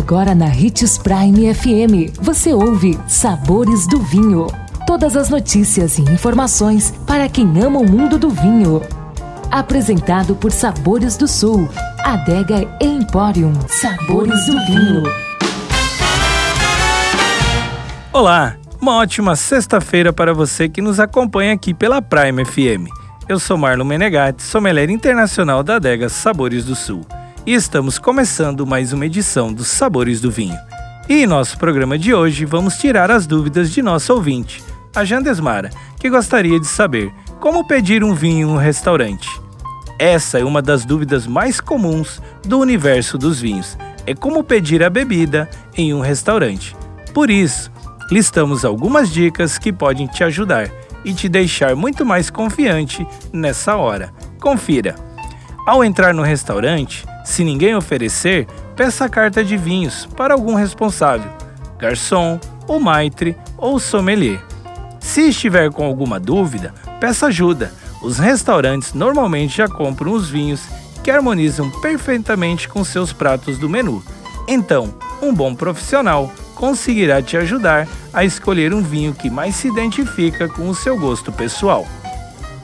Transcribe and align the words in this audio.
Agora 0.00 0.34
na 0.34 0.46
Ritz 0.46 0.96
Prime 0.96 1.54
FM, 1.54 2.18
você 2.22 2.54
ouve 2.54 2.98
Sabores 3.06 3.86
do 3.86 4.00
Vinho. 4.00 4.46
Todas 4.86 5.14
as 5.14 5.28
notícias 5.28 5.98
e 5.98 6.02
informações 6.02 6.90
para 7.06 7.28
quem 7.28 7.46
ama 7.62 7.80
o 7.80 7.88
mundo 7.88 8.18
do 8.18 8.30
vinho. 8.30 8.80
Apresentado 9.50 10.34
por 10.34 10.52
Sabores 10.52 11.18
do 11.18 11.28
Sul, 11.28 11.68
Adega 12.02 12.66
Emporium. 12.80 13.52
Sabores 13.68 14.46
do 14.46 14.52
Vinho. 14.64 15.02
Olá, 18.10 18.56
uma 18.80 18.96
ótima 18.96 19.36
sexta-feira 19.36 20.14
para 20.14 20.32
você 20.32 20.66
que 20.66 20.80
nos 20.80 20.98
acompanha 20.98 21.52
aqui 21.52 21.74
pela 21.74 22.00
Prime 22.00 22.42
FM. 22.42 22.88
Eu 23.28 23.38
sou 23.38 23.58
Marlon 23.58 23.84
Menegatti, 23.84 24.42
sommelier 24.42 24.88
internacional 24.88 25.62
da 25.62 25.76
adega 25.76 26.08
Sabores 26.08 26.64
do 26.64 26.74
Sul 26.74 27.04
e 27.46 27.54
estamos 27.54 27.98
começando 27.98 28.66
mais 28.66 28.92
uma 28.92 29.06
edição 29.06 29.52
dos 29.52 29.68
Sabores 29.68 30.20
do 30.20 30.30
Vinho. 30.30 30.58
E 31.08 31.22
em 31.22 31.26
nosso 31.26 31.58
programa 31.58 31.98
de 31.98 32.12
hoje 32.12 32.44
vamos 32.44 32.76
tirar 32.76 33.10
as 33.10 33.26
dúvidas 33.26 33.70
de 33.70 33.80
nosso 33.82 34.12
ouvinte, 34.12 34.62
a 34.94 35.04
Jandesmara, 35.04 35.70
que 35.98 36.10
gostaria 36.10 36.60
de 36.60 36.66
saber 36.66 37.12
como 37.40 37.66
pedir 37.66 38.04
um 38.04 38.14
vinho 38.14 38.48
em 38.48 38.52
um 38.52 38.56
restaurante. 38.56 39.28
Essa 39.98 40.38
é 40.38 40.44
uma 40.44 40.60
das 40.60 40.84
dúvidas 40.84 41.26
mais 41.26 41.60
comuns 41.60 42.20
do 42.42 42.58
universo 42.58 43.16
dos 43.16 43.40
vinhos, 43.40 43.76
é 44.06 44.14
como 44.14 44.44
pedir 44.44 44.82
a 44.82 44.90
bebida 44.90 45.48
em 45.76 45.94
um 45.94 46.00
restaurante. 46.00 46.76
Por 47.14 47.30
isso, 47.30 47.70
listamos 48.10 48.64
algumas 48.64 49.10
dicas 49.10 49.58
que 49.58 49.72
podem 49.72 50.06
te 50.06 50.22
ajudar 50.24 50.70
e 51.04 51.14
te 51.14 51.28
deixar 51.28 51.74
muito 51.74 52.04
mais 52.04 52.28
confiante 52.28 53.06
nessa 53.32 53.76
hora. 53.76 54.12
Confira! 54.38 54.94
Ao 55.66 55.84
entrar 55.84 56.12
no 56.14 56.22
restaurante, 56.22 57.06
se 57.24 57.44
ninguém 57.44 57.74
oferecer, 57.74 58.46
peça 58.76 59.04
a 59.04 59.08
carta 59.08 59.44
de 59.44 59.56
vinhos 59.56 60.06
para 60.16 60.34
algum 60.34 60.54
responsável, 60.54 61.30
garçom, 61.78 62.40
o 62.66 62.78
maitre 62.78 63.36
ou 63.56 63.78
sommelier. 63.78 64.40
Se 65.00 65.28
estiver 65.28 65.70
com 65.70 65.84
alguma 65.84 66.20
dúvida, 66.20 66.74
peça 67.00 67.26
ajuda. 67.26 67.72
Os 68.02 68.18
restaurantes 68.18 68.94
normalmente 68.94 69.56
já 69.56 69.68
compram 69.68 70.12
os 70.12 70.28
vinhos 70.28 70.62
que 71.02 71.10
harmonizam 71.10 71.70
perfeitamente 71.80 72.68
com 72.68 72.84
seus 72.84 73.12
pratos 73.12 73.58
do 73.58 73.68
menu. 73.68 74.02
Então, 74.46 74.94
um 75.20 75.34
bom 75.34 75.54
profissional 75.54 76.32
conseguirá 76.54 77.22
te 77.22 77.36
ajudar 77.36 77.88
a 78.12 78.24
escolher 78.24 78.74
um 78.74 78.82
vinho 78.82 79.14
que 79.14 79.30
mais 79.30 79.56
se 79.56 79.68
identifica 79.68 80.48
com 80.48 80.68
o 80.68 80.74
seu 80.74 80.96
gosto 80.98 81.32
pessoal. 81.32 81.86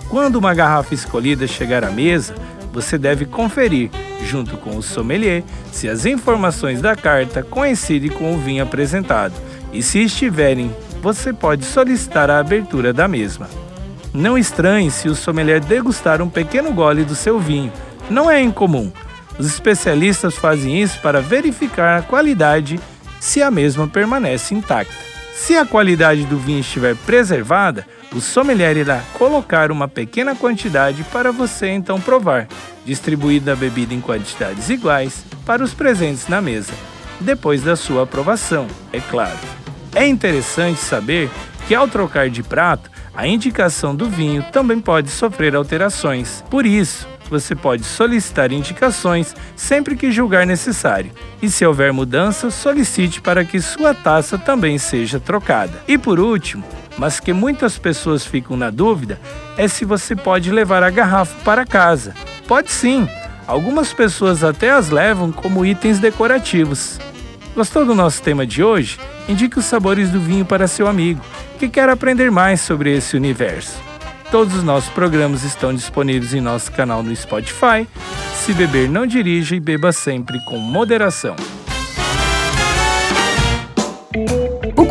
Quando 0.09 0.37
uma 0.37 0.55
garrafa 0.55 0.95
escolhida 0.95 1.47
chegar 1.47 1.83
à 1.83 1.91
mesa, 1.91 2.35
você 2.73 2.99
deve 2.99 3.25
conferir, 3.25 3.91
junto 4.25 4.57
com 4.57 4.77
o 4.77 4.83
sommelier, 4.83 5.43
se 5.73 5.89
as 5.89 6.07
informações 6.07 6.81
da 6.81 6.97
carta 6.97 7.43
coincidem 7.43 8.11
com 8.11 8.35
o 8.35 8.39
vinho 8.39 8.63
apresentado 8.63 9.35
e, 9.73 9.83
se 9.83 10.03
estiverem, 10.05 10.75
você 11.03 11.33
pode 11.33 11.65
solicitar 11.65 12.31
a 12.31 12.39
abertura 12.39 12.93
da 12.93 13.07
mesma. 13.07 13.49
Não 14.13 14.39
estranhe 14.39 14.91
se 14.91 15.09
o 15.09 15.15
sommelier 15.15 15.61
degustar 15.61 16.23
um 16.23 16.29
pequeno 16.29 16.73
gole 16.73 17.05
do 17.05 17.15
seu 17.15 17.39
vinho, 17.39 17.73
não 18.09 18.31
é 18.31 18.41
incomum. 18.41 18.91
Os 19.39 19.47
especialistas 19.47 20.35
fazem 20.35 20.81
isso 20.81 21.01
para 21.01 21.21
verificar 21.21 21.99
a 21.99 22.03
qualidade 22.03 22.81
se 23.21 23.43
a 23.43 23.51
mesma 23.51 23.87
permanece 23.87 24.55
intacta. 24.55 25.16
Se 25.37 25.55
a 25.55 25.67
qualidade 25.67 26.25
do 26.25 26.39
vinho 26.39 26.61
estiver 26.61 26.97
preservada, 26.97 27.87
o 28.13 28.21
sommelier 28.23 28.79
irá 28.79 29.03
colocar 29.13 29.71
uma 29.71 29.87
pequena 29.87 30.35
quantidade 30.35 31.05
para 31.05 31.31
você 31.31 31.69
então 31.69 32.01
provar, 32.01 32.49
distribuindo 32.87 33.53
a 33.53 33.55
bebida 33.55 33.93
em 33.93 34.01
quantidades 34.01 34.71
iguais 34.71 35.25
para 35.45 35.63
os 35.63 35.75
presentes 35.75 36.27
na 36.27 36.41
mesa, 36.41 36.73
depois 37.21 37.63
da 37.63 37.77
sua 37.77 38.05
aprovação, 38.05 38.67
é 38.93 38.99
claro. 38.99 39.39
É 39.95 40.07
interessante 40.07 40.81
saber 40.81 41.31
que 41.69 41.75
ao 41.75 41.87
trocar 41.87 42.31
de 42.31 42.43
prato, 42.43 42.91
a 43.15 43.27
indicação 43.27 43.95
do 43.95 44.09
vinho 44.09 44.43
também 44.51 44.81
pode 44.81 45.11
sofrer 45.11 45.55
alterações. 45.55 46.43
Por 46.51 46.65
isso, 46.65 47.07
você 47.29 47.55
pode 47.55 47.85
solicitar 47.85 48.53
indicações 48.53 49.35
sempre 49.55 49.97
que 49.97 50.11
julgar 50.11 50.47
necessário. 50.47 51.11
E 51.41 51.51
se 51.51 51.65
houver 51.65 51.93
mudança, 51.93 52.51
solicite 52.51 53.21
para 53.21 53.45
que 53.45 53.61
sua 53.61 53.95
taça 53.95 54.39
também 54.39 54.79
seja 54.79 55.21
trocada. 55.21 55.83
E 55.87 55.97
por 55.97 56.19
último, 56.19 56.65
mas 56.99 57.21
que 57.21 57.33
muitas 57.33 57.79
pessoas 57.79 58.25
ficam 58.25 58.57
na 58.57 58.71
dúvida, 58.71 59.21
é 59.57 59.69
se 59.69 59.85
você 59.85 60.17
pode 60.17 60.51
levar 60.51 60.83
a 60.83 60.91
garrafa 60.91 61.37
para 61.45 61.67
casa. 61.67 62.15
Pode 62.47 62.71
sim, 62.71 63.09
algumas 63.47 63.93
pessoas 63.93 64.43
até 64.43 64.71
as 64.71 64.91
levam 64.91 65.31
como 65.33 65.65
itens 65.65 65.99
decorativos. 65.99 66.99
Gostou 67.55 67.85
do 67.85 67.95
nosso 67.95 68.23
tema 68.23 68.47
de 68.47 68.63
hoje? 68.63 68.99
Indique 69.29 69.59
os 69.59 69.65
sabores 69.65 70.11
do 70.11 70.21
vinho 70.21 70.45
para 70.45 70.69
seu 70.69 70.87
amigo 70.87 71.21
que 71.59 71.69
quer 71.69 71.89
aprender 71.89 72.31
mais 72.31 72.61
sobre 72.61 72.95
esse 72.95 73.17
universo. 73.17 73.86
Todos 74.37 74.55
os 74.55 74.63
nossos 74.63 74.91
programas 74.91 75.45
estão 75.45 75.73
disponíveis 75.73 76.35
em 76.35 76.43
nosso 76.43 76.71
canal 76.71 77.03
no 77.03 77.17
Spotify. 77.17 77.89
Se 78.35 78.53
beber, 78.53 78.87
não 78.87 79.07
dirija 79.07 79.57
e 79.57 79.61
beba 79.61 79.93
sempre 79.93 80.39
com 80.45 80.59
moderação. 80.59 81.35